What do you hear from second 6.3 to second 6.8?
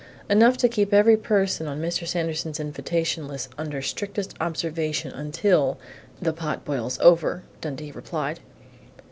pot